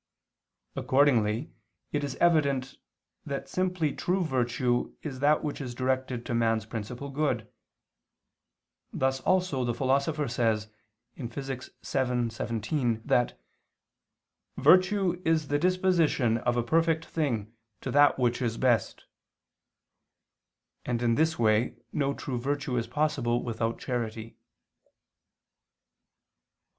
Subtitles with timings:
[0.75, 1.53] Accordingly
[1.91, 2.79] it is evident
[3.23, 7.47] that simply true virtue is that which is directed to man's principal good;
[8.91, 10.69] thus also the Philosopher says
[11.15, 11.43] (Phys.
[11.43, 11.71] vii, text.
[12.39, 13.39] 17) that
[14.57, 19.05] "virtue is the disposition of a perfect thing to that which is best":
[20.83, 24.35] and in this way no true virtue is possible without charity.